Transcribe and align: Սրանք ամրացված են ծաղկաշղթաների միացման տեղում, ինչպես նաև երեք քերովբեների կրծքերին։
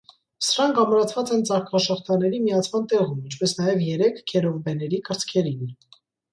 Սրանք 0.45 0.79
ամրացված 0.83 1.33
են 1.35 1.43
ծաղկաշղթաների 1.49 2.41
միացման 2.47 2.89
տեղում, 2.95 3.21
ինչպես 3.29 3.55
նաև 3.61 3.87
երեք 3.93 4.21
քերովբեների 4.35 5.05
կրծքերին։ 5.13 5.65